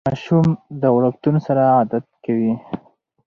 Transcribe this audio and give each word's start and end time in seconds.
ماشوم 0.07 0.47
د 0.81 0.83
وړکتون 0.95 1.35
سره 1.47 1.61
عادت 1.75 2.05
کوي. 2.25 2.53